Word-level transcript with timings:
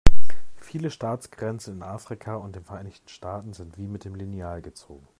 Viele 0.57 0.89
Staatsgrenzen 0.89 1.75
in 1.75 1.83
Afrika 1.83 2.33
und 2.37 2.55
den 2.55 2.65
Vereinigten 2.65 3.07
Staaten 3.07 3.53
sind 3.53 3.77
wie 3.77 3.85
mit 3.87 4.03
dem 4.03 4.15
Lineal 4.15 4.63
gezogen. 4.63 5.05